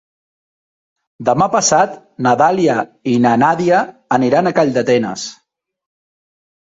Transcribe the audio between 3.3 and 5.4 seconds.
Nàdia aniran a Calldetenes.